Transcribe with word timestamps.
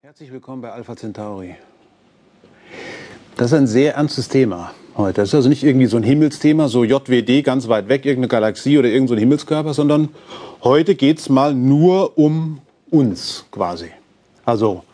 Herzlich 0.00 0.30
willkommen 0.30 0.62
bei 0.62 0.70
Alpha 0.70 0.94
Centauri. 0.94 1.56
Das 3.36 3.48
ist 3.50 3.58
ein 3.58 3.66
sehr 3.66 3.96
ernstes 3.96 4.28
Thema 4.28 4.70
heute. 4.96 5.22
Das 5.22 5.30
ist 5.30 5.34
also 5.34 5.48
nicht 5.48 5.64
irgendwie 5.64 5.86
so 5.86 5.96
ein 5.96 6.04
Himmelsthema, 6.04 6.68
so 6.68 6.84
JWD 6.84 7.42
ganz 7.42 7.66
weit 7.66 7.88
weg, 7.88 8.06
irgendeine 8.06 8.28
Galaxie 8.28 8.78
oder 8.78 8.86
irgendein 8.86 9.08
so 9.08 9.16
Himmelskörper, 9.16 9.74
sondern 9.74 10.10
heute 10.62 10.94
geht 10.94 11.18
es 11.18 11.28
mal 11.28 11.52
nur 11.52 12.16
um 12.16 12.60
uns 12.92 13.46
quasi. 13.50 13.90
Also 14.44 14.84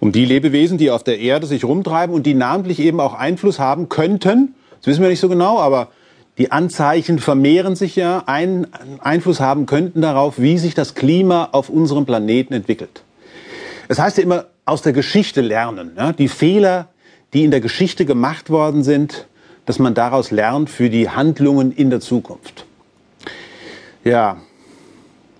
um 0.00 0.12
die 0.12 0.24
Lebewesen, 0.24 0.78
die 0.78 0.90
auf 0.90 1.04
der 1.04 1.18
Erde 1.18 1.46
sich 1.46 1.64
rumtreiben 1.64 2.14
und 2.14 2.24
die 2.24 2.32
namentlich 2.32 2.78
eben 2.78 3.00
auch 3.00 3.12
Einfluss 3.12 3.58
haben 3.58 3.90
könnten. 3.90 4.54
Das 4.78 4.86
wissen 4.86 5.02
wir 5.02 5.10
nicht 5.10 5.20
so 5.20 5.28
genau, 5.28 5.58
aber 5.58 5.88
die 6.38 6.52
Anzeichen 6.52 7.18
vermehren 7.18 7.76
sich 7.76 7.96
ja, 7.96 8.22
einen 8.24 8.66
Einfluss 9.00 9.40
haben 9.40 9.66
könnten 9.66 10.00
darauf, 10.00 10.38
wie 10.38 10.56
sich 10.56 10.74
das 10.74 10.94
Klima 10.94 11.50
auf 11.52 11.68
unserem 11.68 12.06
Planeten 12.06 12.54
entwickelt. 12.54 13.02
Es 13.88 13.98
heißt 13.98 14.18
ja 14.18 14.22
immer, 14.22 14.46
aus 14.64 14.82
der 14.82 14.92
Geschichte 14.92 15.40
lernen. 15.40 15.92
Ja? 15.96 16.12
Die 16.12 16.28
Fehler, 16.28 16.88
die 17.32 17.44
in 17.44 17.50
der 17.50 17.60
Geschichte 17.60 18.04
gemacht 18.04 18.50
worden 18.50 18.82
sind, 18.82 19.26
dass 19.66 19.78
man 19.78 19.94
daraus 19.94 20.30
lernt 20.30 20.70
für 20.70 20.90
die 20.90 21.10
Handlungen 21.10 21.72
in 21.72 21.90
der 21.90 22.00
Zukunft. 22.00 22.66
Ja, 24.04 24.38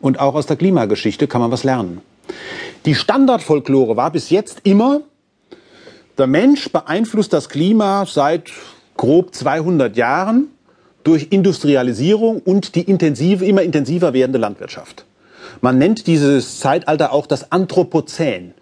und 0.01 0.21
auch 0.21 0.34
aus 0.34 0.47
der 0.47 0.57
Klimageschichte 0.57 1.27
kann 1.27 1.41
man 1.41 1.51
was 1.51 1.65
lernen. 1.65 2.01
Die 2.84 2.95
Standardfolklore 2.95 3.97
war 3.97 4.11
bis 4.11 4.30
jetzt 4.30 4.60
immer, 4.65 5.01
der 6.16 6.27
Mensch 6.27 6.71
beeinflusst 6.71 7.33
das 7.33 7.49
Klima 7.49 8.05
seit 8.07 8.51
grob 8.96 9.35
200 9.35 9.96
Jahren 9.96 10.49
durch 11.05 11.29
Industrialisierung 11.30 12.41
und 12.41 12.74
die 12.74 12.83
intensive, 12.83 13.45
immer 13.46 13.62
intensiver 13.62 14.12
werdende 14.12 14.38
Landwirtschaft. 14.38 15.07
Man 15.61 15.79
nennt 15.79 16.07
dieses 16.07 16.61
Zeitalter 16.61 17.12
auch 17.12 17.27
das 17.27 17.52
Anthropozän. 17.52 18.55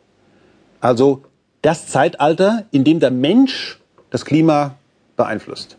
Also 0.80 1.22
das 1.62 1.86
Zeitalter, 1.88 2.64
in 2.70 2.84
dem 2.84 3.00
der 3.00 3.10
Mensch 3.10 3.80
das 4.10 4.24
Klima 4.24 4.74
beeinflusst. 5.16 5.76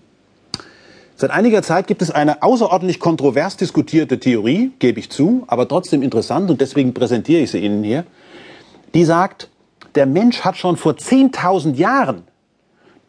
Seit 1.15 1.31
einiger 1.31 1.63
Zeit 1.63 1.87
gibt 1.87 2.01
es 2.03 2.11
eine 2.11 2.43
außerordentlich 2.43 2.99
kontrovers 2.99 3.57
diskutierte 3.57 4.19
Theorie, 4.19 4.71
gebe 4.77 4.99
ich 4.99 5.09
zu, 5.09 5.45
aber 5.47 5.67
trotzdem 5.67 6.03
interessant 6.03 6.51
und 6.51 6.61
deswegen 6.61 6.93
präsentiere 6.93 7.41
ich 7.41 7.51
sie 7.51 7.59
Ihnen 7.59 7.83
hier. 7.83 8.03
Die 8.93 9.03
sagt, 9.03 9.49
der 9.95 10.05
Mensch 10.05 10.41
hat 10.41 10.57
schon 10.57 10.77
vor 10.77 10.93
10.000 10.93 11.73
Jahren 11.75 12.23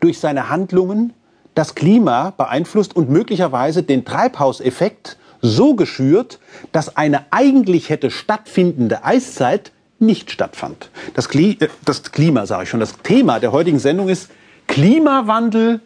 durch 0.01 0.21
seine 0.21 0.49
Handlungen 0.49 1.13
das 1.55 1.75
Klima 1.75 2.33
beeinflusst 2.37 2.97
und 2.97 3.11
möglicherweise 3.11 3.83
den 3.83 4.05
Treibhauseffekt 4.05 5.19
so 5.41 5.75
geschürt, 5.75 6.39
dass 6.73 6.97
eine 6.97 7.27
eigentlich 7.31 7.89
hätte 7.89 8.11
stattfindende 8.11 9.05
Eiszeit 9.05 9.73
nicht 9.99 10.31
stattfand. 10.31 10.91
Das, 11.15 11.29
Kli 11.29 11.57
äh, 11.61 11.69
das 11.85 12.03
Klima, 12.13 12.47
sage 12.47 12.65
ich 12.65 12.71
schon, 12.71 12.81
das 12.81 12.99
Thema 13.03 13.41
der 13.41 13.53
heutigen 13.53 13.79
Sendung 13.79 14.09
ist 14.09 14.31
Klimawandel 14.67 15.81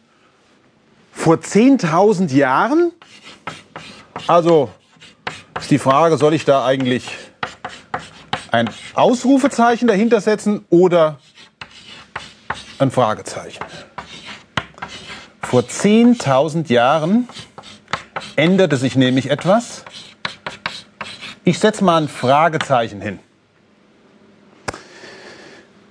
vor 1.12 1.36
10.000 1.36 2.34
Jahren. 2.34 2.92
Also 4.26 4.70
ist 5.60 5.70
die 5.70 5.78
Frage, 5.78 6.16
soll 6.16 6.34
ich 6.34 6.44
da 6.44 6.64
eigentlich 6.64 7.04
ein 8.50 8.68
Ausrufezeichen 8.94 9.88
dahinter 9.88 10.20
setzen 10.20 10.64
oder 10.68 11.18
ein 12.78 12.90
Fragezeichen? 12.90 13.64
Vor 15.40 15.62
10.000 15.62 16.72
Jahren 16.72 17.28
änderte 18.36 18.76
sich 18.76 18.96
nämlich 18.96 19.30
etwas. 19.30 19.84
Ich 21.44 21.58
setze 21.58 21.84
mal 21.84 22.02
ein 22.02 22.08
Fragezeichen 22.08 23.00
hin. 23.00 23.18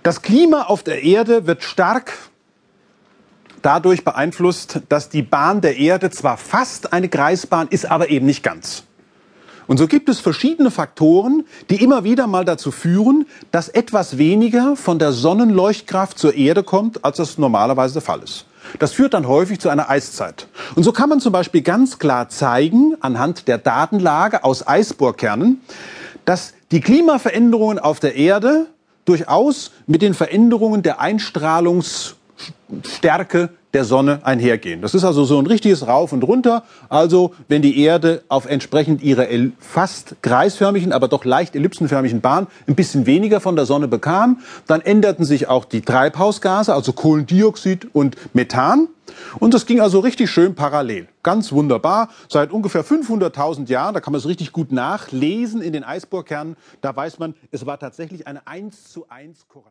Das 0.03 0.21
Klima 0.21 0.63
auf 0.63 0.83
der 0.83 1.03
Erde 1.03 1.45
wird 1.45 1.63
stark 1.63 2.13
dadurch 3.61 4.03
beeinflusst, 4.03 4.81
dass 4.89 5.09
die 5.09 5.21
Bahn 5.21 5.61
der 5.61 5.77
Erde 5.77 6.09
zwar 6.09 6.37
fast 6.37 6.93
eine 6.93 7.09
Kreisbahn 7.09 7.67
ist, 7.67 7.85
aber 7.89 8.09
eben 8.09 8.25
nicht 8.25 8.43
ganz. 8.43 8.83
Und 9.67 9.77
so 9.77 9.87
gibt 9.87 10.09
es 10.09 10.19
verschiedene 10.19 10.71
Faktoren, 10.71 11.45
die 11.69 11.81
immer 11.81 12.03
wieder 12.03 12.27
mal 12.27 12.43
dazu 12.43 12.71
führen, 12.71 13.27
dass 13.51 13.69
etwas 13.69 14.17
weniger 14.17 14.75
von 14.75 14.99
der 14.99 15.11
Sonnenleuchtkraft 15.11 16.17
zur 16.17 16.33
Erde 16.33 16.63
kommt, 16.63 17.05
als 17.05 17.17
das 17.17 17.37
normalerweise 17.37 17.93
der 17.93 18.01
Fall 18.01 18.23
ist. 18.23 18.45
Das 18.79 18.93
führt 18.93 19.13
dann 19.13 19.27
häufig 19.27 19.59
zu 19.59 19.69
einer 19.69 19.89
Eiszeit. 19.89 20.47
Und 20.75 20.83
so 20.83 20.91
kann 20.91 21.09
man 21.09 21.19
zum 21.19 21.33
Beispiel 21.33 21.61
ganz 21.61 21.97
klar 21.99 22.29
zeigen, 22.29 22.95
anhand 23.01 23.47
der 23.47 23.57
Datenlage 23.57 24.43
aus 24.43 24.67
Eisbohrkernen, 24.67 25.61
dass 26.25 26.53
die 26.71 26.81
Klimaveränderungen 26.81 27.79
auf 27.79 27.99
der 27.99 28.15
Erde 28.15 28.67
durchaus 29.05 29.71
mit 29.87 30.01
den 30.01 30.13
Veränderungen 30.13 30.83
der 30.83 30.99
Einstrahlungsstärke 31.01 33.49
der 33.73 33.85
Sonne 33.85 34.19
einhergehen. 34.23 34.81
Das 34.81 34.93
ist 34.93 35.03
also 35.03 35.23
so 35.23 35.39
ein 35.39 35.45
richtiges 35.45 35.87
Rauf 35.87 36.11
und 36.11 36.23
Runter. 36.23 36.63
Also 36.89 37.33
wenn 37.47 37.61
die 37.61 37.79
Erde 37.79 38.23
auf 38.27 38.45
entsprechend 38.45 39.01
ihrer 39.01 39.27
fast 39.59 40.15
kreisförmigen, 40.21 40.91
aber 40.91 41.07
doch 41.07 41.25
leicht 41.25 41.55
ellipsenförmigen 41.55 42.21
Bahn 42.21 42.47
ein 42.67 42.75
bisschen 42.75 43.05
weniger 43.05 43.39
von 43.39 43.55
der 43.55 43.65
Sonne 43.65 43.87
bekam, 43.87 44.39
dann 44.67 44.81
änderten 44.81 45.25
sich 45.25 45.47
auch 45.47 45.65
die 45.65 45.81
Treibhausgase, 45.81 46.73
also 46.73 46.93
Kohlendioxid 46.93 47.87
und 47.93 48.17
Methan. 48.33 48.87
Und 49.39 49.53
das 49.53 49.65
ging 49.65 49.81
also 49.81 49.99
richtig 49.99 50.29
schön 50.29 50.55
parallel. 50.55 51.07
Ganz 51.23 51.51
wunderbar. 51.51 52.09
Seit 52.29 52.51
ungefähr 52.51 52.83
500.000 52.83 53.67
Jahren, 53.67 53.93
da 53.93 53.99
kann 53.99 54.13
man 54.13 54.19
es 54.19 54.27
richtig 54.27 54.51
gut 54.51 54.71
nachlesen 54.71 55.61
in 55.61 55.73
den 55.73 55.83
Eisbohrkernen, 55.83 56.55
da 56.81 56.95
weiß 56.95 57.19
man, 57.19 57.35
es 57.51 57.65
war 57.65 57.79
tatsächlich 57.79 58.27
eine 58.27 58.47
1 58.47 58.91
zu 58.91 59.05
1 59.09 59.47
Korrelation. 59.47 59.59